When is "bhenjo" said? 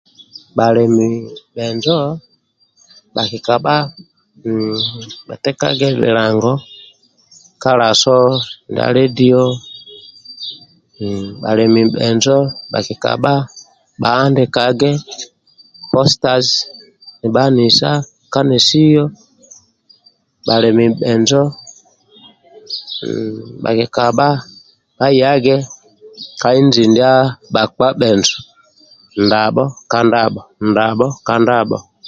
1.55-1.99, 11.95-12.37, 20.99-21.41, 27.99-28.37